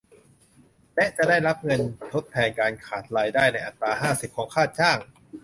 [0.95, 1.81] และจะได้รับเงิน
[2.13, 4.97] ทดแทนการขาดรายได้ในอัตรา ห้าสิบ ของค่าจ้าง